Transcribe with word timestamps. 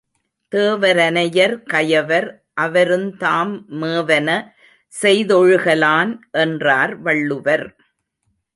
தேவரனையர் 0.51 1.53
கயவர் 1.63 2.27
அவருந்தாம் 2.61 3.53
மேவன 3.81 4.29
செய்தொழுக 4.93 5.75
லான்! 5.75 6.13
என்றார் 6.39 6.95
வள்ளுவர். 7.01 7.67